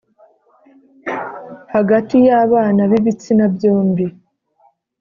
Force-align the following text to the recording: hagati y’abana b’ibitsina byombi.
hagati 1.73 2.15
y’abana 2.27 2.81
b’ibitsina 2.91 3.45
byombi. 3.55 4.05